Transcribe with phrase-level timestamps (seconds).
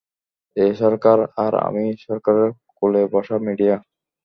[0.55, 3.75] এ সরকার, আর আমি সরকারের কোলে বসা মিডিয়া।